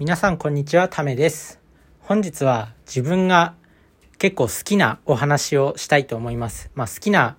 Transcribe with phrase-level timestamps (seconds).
[0.00, 1.60] 皆さんこんにちは、ためです。
[2.00, 3.54] 本日は自分が
[4.16, 6.70] 結構好きなお話をしたいと思います。
[6.74, 7.36] まあ好きな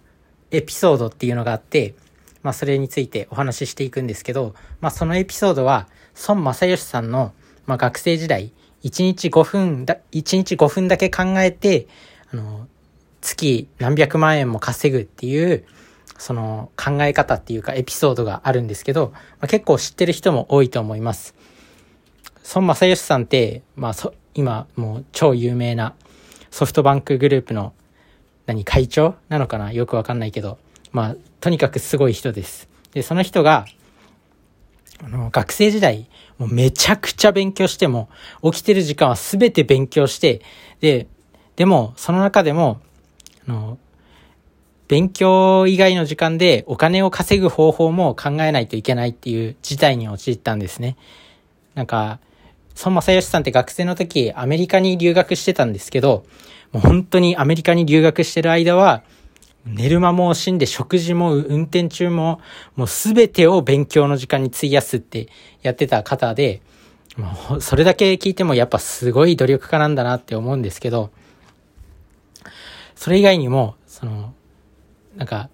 [0.52, 1.96] エピソードっていうのがあって、
[2.44, 5.88] まあそれについてお話ししていくんですけど、まあそのエピソードは
[6.28, 7.34] 孫正義さんの、
[7.66, 8.54] まあ、学生時代、
[8.84, 11.88] 1日5分だ、1日5分だけ考えて、
[12.32, 12.68] あの、
[13.22, 15.66] 月何百万円も稼ぐっていう、
[16.20, 21.34] その考え方っていうかエピソードがあるんですけど、まあ、結構知ってる人も多いと思います。
[22.44, 25.96] 孫正義さんって、まあそ、今もう超有名な
[26.50, 27.74] ソフトバンクグループの
[28.46, 30.58] 何会長なのかなよくわかんないけど、
[30.92, 32.68] まあ、とにかくすごい人です。
[32.94, 33.66] で、その人が、
[35.04, 36.08] あの、学生時代、
[36.38, 38.10] もうめちゃくちゃ勉強しても、
[38.44, 40.42] 起きてる時間はすべて勉強して、
[40.82, 41.08] で、
[41.56, 42.82] でも、その中でも、
[43.48, 43.78] あの、
[44.88, 50.98] 勉強以外の時間でお金を稼ぐ方法も考えないといけないっていう事態に陥ったんですね。
[51.76, 52.20] なんか、
[52.76, 56.26] 孫正義さんって学生の時アメリカに留学してたんですけど、
[56.72, 59.04] もう本当にアメリカに留学してる間は、
[59.66, 62.42] 寝る間も惜しんで食事も運転中も、
[62.76, 65.28] もうすべてを勉強の時間に費やすって
[65.62, 66.62] やってた方で、
[67.18, 71.12] もうそれだけ聞いてもやっぱすごい努力家なんだなって思うんですけど、
[72.96, 74.34] それ以外にも、その、
[75.16, 75.50] なんか、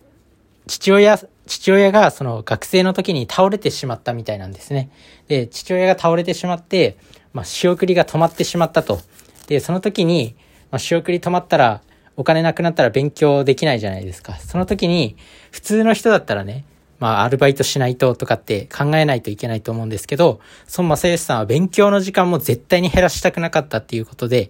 [0.68, 4.90] 父親、父親がその学生の時に倒れてしまったみたいなんですね。
[5.28, 6.98] で、父親が倒れてしまって、
[7.34, 9.00] まあ、仕送りが止まってしまったと。
[9.48, 10.36] で、その時に、
[10.72, 11.82] まあ、仕送り止まったら、
[12.16, 14.36] お金なくなったら勉強できないじゃないですか。
[14.36, 15.16] その時に、
[15.52, 16.66] 普通の人だったらね、
[17.00, 20.40] まあ、アルバイトしないととかって考えないといけないと思うんですけど、
[20.76, 24.50] 孫正義さんは勉強の時間も絶対に減らしたくなかったっていうことで、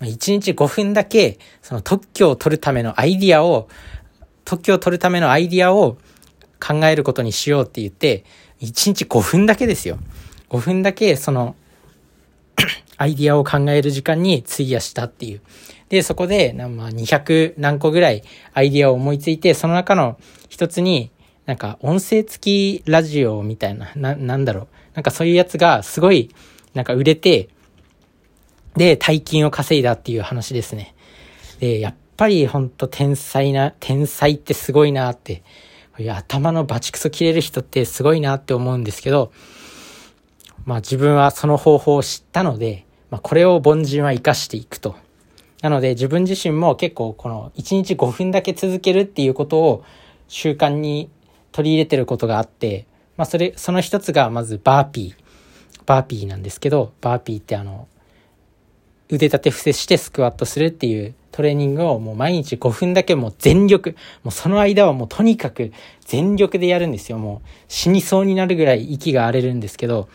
[0.00, 3.68] 1日5分だけ、その特許を取るためのアイディアを、
[4.48, 5.98] 特許を取るためのアイディアを
[6.58, 8.24] 考えることにしようって言って、
[8.62, 9.98] 1日5分だけですよ。
[10.48, 11.54] 5分だけ、その、
[12.96, 15.42] アイディアを考える時間に費やしたっていう。
[15.90, 18.22] で、そこで、なまあ、200何個ぐらい
[18.54, 20.18] アイディアを思いついて、その中の
[20.48, 21.10] 一つに、
[21.44, 24.68] なんか音声付きラジオみたいな、な、なんだろう。
[24.94, 26.34] なんかそういうやつがすごい、
[26.72, 27.50] なんか売れて、
[28.78, 30.94] で、大金を稼いだっていう話ですね。
[31.60, 35.44] で、やっぱりほんと天才な、天才ってすごいなって、
[35.98, 39.32] いや頭のバチクソ切れる人ってすごいなって思うんですけど、
[40.66, 44.96] まあ自分はその方法を知ったので、まあこれを凡人は活かしていくと。
[45.62, 49.84] なので自分自身も結構この1日5分だけ続けるっていうことを
[50.26, 51.10] 習慣に
[51.52, 52.86] 取り入れてることがあって、
[53.16, 55.24] まあそれ、その一つがまずバーピー。
[55.86, 57.86] バーピーなんですけど、バーピーってあの、
[59.08, 63.94] 腕立て伏せしてスクワットするっていうトレーニングをもう毎日5分だけもう全力、
[64.24, 67.18] もうその間はもうとにかく全力でやるんですよ。
[67.18, 70.08] もう死にそうになるぐらい息が荒れるんですけど、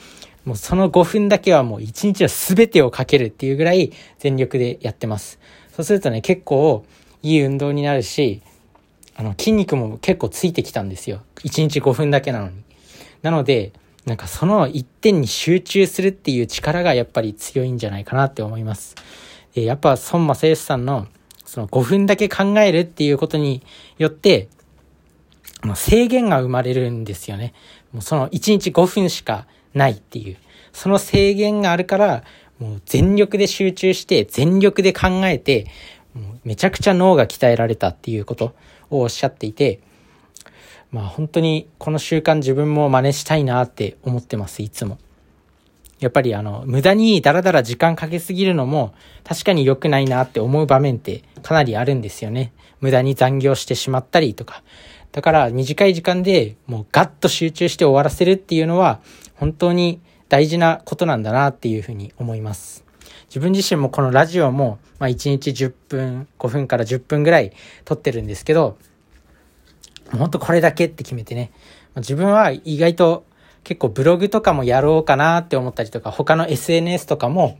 [0.43, 5.39] もうその5分だけはもう1日は全てをかけるっていうぐらい全力でやってます。
[5.73, 6.83] そうするとね、結構
[7.21, 8.41] いい運動になるし、
[9.15, 11.21] あの筋肉も結構ついてきたんですよ。
[11.45, 12.55] 1日5分だけなのに。
[13.21, 13.71] なので、
[14.05, 18.95] なんかその一点に集中するっていう力がやっぱり強いんじゃないかなって思います。
[19.53, 21.07] でやっぱ孫正義さんの
[21.45, 23.61] その5分だけ考えるっていうことに
[23.97, 24.47] よって、
[25.63, 27.53] もう制限が生まれるんですよね。
[27.91, 30.37] もうその1日5分しかないっていう。
[30.71, 32.23] その制限があるから、
[32.59, 35.67] もう全力で集中して、全力で考えて、
[36.13, 38.55] もうめちゃくちゃ脳が鍛えられたっていうこと
[38.89, 39.79] をおっしゃっていて、
[40.91, 44.97] まあ本当にこの習慣自分も真似したいなって思ってます、いつも。
[46.03, 48.93] やっぱりあの、無駄にダラダラ時間かけすぎるのも
[49.23, 52.51] 確かに良くないなって思う場面ってかなりあるんですよね。
[52.81, 54.63] 無駄に残業してしまったりとか。
[55.13, 58.99] だから短い時間でもうガッと集中して終わらせるっていうのは
[59.35, 62.83] 本当に大事なことなんだなっていうふうに思います。
[63.27, 67.53] 自分自身もこのラジオも、まあ1日10分、5分から10分ぐらい
[67.85, 68.77] 撮ってるんですけど、
[70.11, 71.51] 本当これだけって決めてね。
[71.95, 73.25] 自分は意外と
[73.63, 77.57] 結構ブログとかもやろうかなって思ったりとか、他の SNS とかも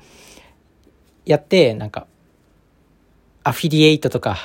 [1.26, 2.08] やって、なんか、
[3.44, 4.38] アフィリエイトとか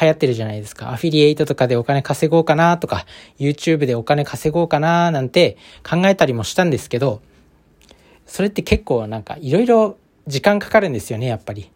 [0.00, 0.90] 流行ってるじゃないですか。
[0.92, 3.06] アフィリエイトとかでお金稼ごうかなとか、
[3.38, 5.56] YouTube でお金稼ごうかななんて
[5.88, 7.22] 考えたりもしたんですけど、
[8.26, 9.96] それって結構なんかいろいろ
[10.26, 11.70] 時間かかるんですよね、やっぱり。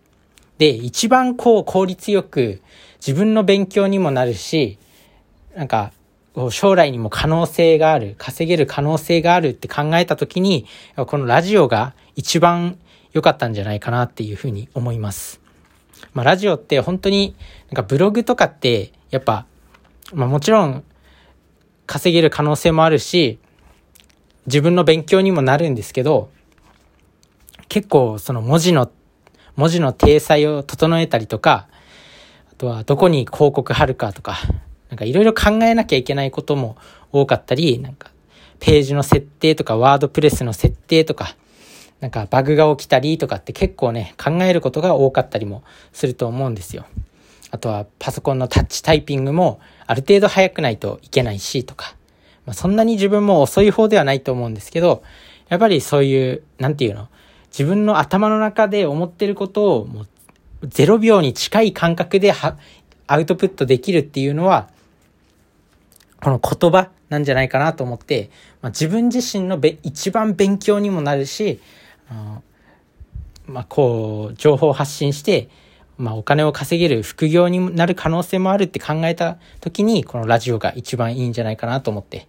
[0.58, 2.60] で、一番こう効率よく
[2.98, 4.78] 自分の勉強にもなるし、
[5.56, 5.92] なんか、
[6.50, 10.66] 将来にも可能性がある、稼げる可能性があるって考えたときに、
[10.96, 12.78] このラジオが一番
[13.12, 15.40] 良かったんじゃないかなっていうふうに思います。
[16.14, 17.34] まあ、ラジオって本当に、
[17.68, 19.46] なんかブログとかって、やっぱ、
[20.12, 20.84] まあもちろん、
[21.86, 23.40] 稼げる可能性もあるし、
[24.46, 26.30] 自分の勉強にもなるんですけど、
[27.68, 28.90] 結構その文字の、
[29.56, 31.68] 文字の体裁を整えたりとか、
[32.52, 34.38] あとはどこに広告貼るかとか、
[34.90, 36.76] なんかいろいろ考えなきゃいけないことも
[37.12, 38.10] 多かったり、なんか
[38.58, 41.36] ページの設定とかワードプレスの設定とか、
[42.00, 46.86] なんかバグが起きたりとかって結構ね、考えることが多かったりもすると思うんですよ。
[47.50, 51.96] あとはパソコンのタッチタイピングもある程度速くないといけないしとか、
[52.46, 55.02] まあ、そんなに自分も遅い方ではないと思うんですけど、
[55.48, 57.08] やっぱりそういう、なんていうの、
[57.50, 62.32] 自分の頭の中で思ってることをもう0秒に近い感覚で
[63.06, 64.68] アウトプットできるっていうのは、
[66.22, 68.30] この言葉なんじゃないかなと思って、
[68.62, 71.60] まあ、自分自身のべ一番勉強にもなるし、
[72.08, 72.40] あ
[73.46, 75.48] まあ、こう、情報を発信して、
[75.98, 82.26] まあ、お金を稼げる副業になる可能性もあるって考えた時に、このラジオが一番いいんじゃないかなと思って、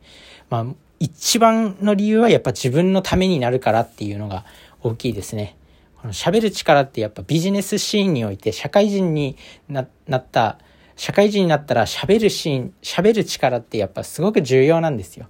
[0.49, 0.65] まあ、
[0.99, 4.45] 一番の理由はやっぱ自分のためになるからっていうのが
[4.81, 5.55] 大きいですね。
[6.01, 9.37] この喋る力ってやっぱビジネスシーンにおいて社会人に
[9.69, 10.57] なった
[11.01, 15.25] 社会人になったら喋るシーン、喋る力ってやっぱすごく重要なんですよ。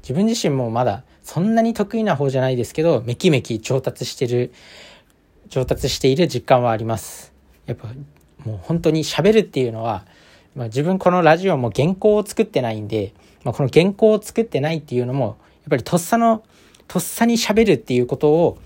[0.00, 4.52] 自分自身もまだそんなに得意な方じゃないですけど、めきめき上達してる、
[5.48, 7.32] 上達している実感はあります。
[7.66, 7.88] やっぱ
[8.44, 10.06] もう本当に喋るっていうのは、
[10.54, 13.12] まあ、自分このラジオも原稿を作ってないんで、
[13.42, 15.34] まあ、この原稿を作ってないっていうのも、やっ
[15.70, 16.44] ぱりとっさの、
[16.86, 18.58] とっさに喋るっていうことを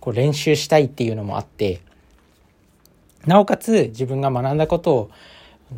[0.00, 1.82] こう練習したいっていうのもあって、
[3.26, 5.10] なおかつ自分が学んだことを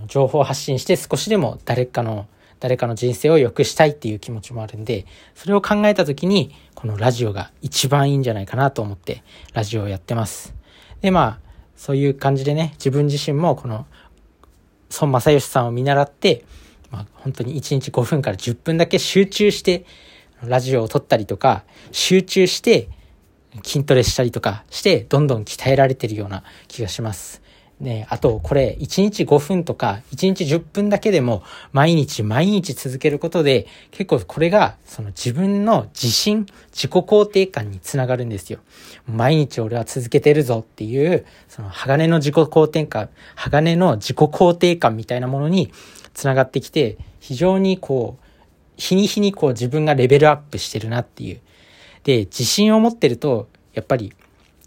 [0.06, 2.26] 情報発信して少しでも誰かの
[2.64, 5.04] 誰かの人生を良くしたいっていう気持ちもあるんで、
[5.34, 10.54] それを考えた時に、このラジオが一番いいんじゃないかなと思って、ラジオをやってます。
[11.02, 13.86] で、まあ、そういう感じでね、自分自身もこの、
[14.98, 16.46] 孫正義さんを見習って、
[16.90, 19.84] まあ、本当に1日5分から10分だけ集中して、
[20.42, 22.88] ラジオを撮ったりとか、集中して
[23.62, 27.43] 筋トレしたりとかして、どんどん鍛えられてるような気がします。
[27.80, 31.42] ね、あと、これ、1日5分とか、1日10分だけでも、
[31.72, 38.60] 毎日毎日続けることで、結構これが、その自分の自信、自己肯定感につながるんですよ。
[39.06, 45.72] 毎日俺は続けてるぞっていう、その鋼の自己肯定感、鋼の自己肯定感みたいなものに
[46.14, 48.24] つながってきて、非常にこう、
[48.76, 51.40] 日に日にこう自分がレベルアップしてるなっていう。
[52.04, 54.12] で、自信を持ってると、やっぱり、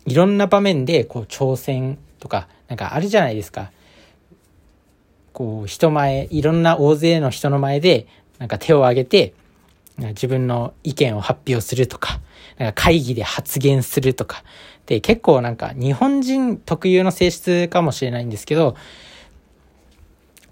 [0.06, 3.72] いろんな場面でこう挑戦とか、なんかあるじゃないですか。
[5.34, 8.08] こう、人前、いろんな大勢の人の前で、
[8.40, 9.34] なんか手を挙げて、
[10.00, 12.20] 自分の意見を発表するとか、
[12.58, 14.44] なんか会議で発言するとか、
[14.86, 18.76] で、結構なんか日本人特有の性質かもしれないんですけど、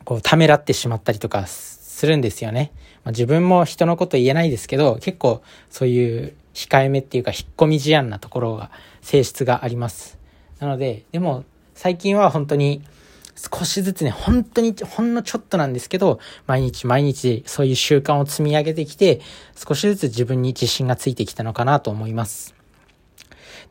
[0.04, 2.72] こう、ためらってしまったりとかするんですよね。
[3.04, 8.72] まあ、自分も人のこと言えないですけど、結構そういう控えめっていうか引っ込み思案なところが、
[9.02, 10.18] 性質があります。
[10.60, 11.44] なので、でも
[11.75, 12.81] 最近は本当に
[13.36, 19.19] 少しずつね、本当にほんのちょっとなんですけど、毎日毎日そういう習慣を積み上げてきて、
[19.56, 22.56] 少しずつ自分に自信がついてきたのかなと思います。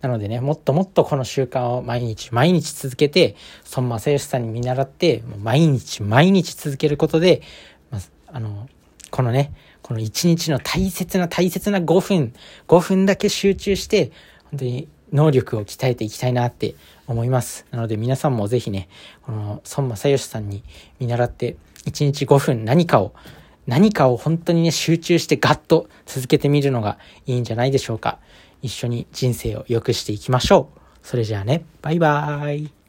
[0.02, 3.36] なのでね、もっともっとこの習慣を毎日毎日続けて、
[3.74, 7.40] 孫正義さんに見習って、もう毎日毎日続けることで、
[7.90, 8.68] まあの、
[9.10, 12.34] このね、この一日の大切な大切な5分、
[12.68, 14.12] 5分だけ集中して、
[14.50, 16.74] 本当に能力を鍛えていきたいなって
[17.06, 17.66] 思います。
[17.70, 18.88] なので皆さんもぜひね、
[19.22, 20.62] この孫正義さんに
[20.98, 21.56] 見習って、
[21.86, 23.14] 1日5分何かを、
[23.66, 28.18] 何かを本当にね、集中してガッと続けてみるのがいいんじゃないでしょうか。
[28.62, 30.78] 一緒に人生を良くしていきましょう。
[31.02, 32.83] それじゃあね、バイバーイ。